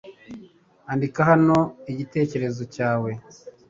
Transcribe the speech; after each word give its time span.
Andika 0.91 1.19
hano 1.31 1.57
igitekerezo 1.91 2.61
cyawe 2.75 3.11